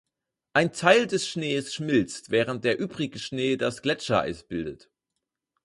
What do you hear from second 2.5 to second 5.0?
der übrige Schnee das Gletschereis bildet.